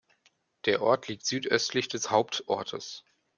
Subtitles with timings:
[0.65, 3.03] Der Ort liegt südöstlich des Hauptortes.